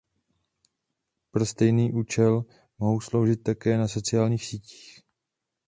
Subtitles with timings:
[1.31, 2.45] Pro stejný účel
[2.79, 5.01] mohou sloužit také na sociálních sítích.